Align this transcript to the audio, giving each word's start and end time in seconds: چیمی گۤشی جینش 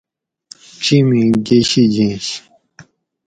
چیمی 0.83 1.23
گۤشی 1.45 1.83
جینش 1.93 2.27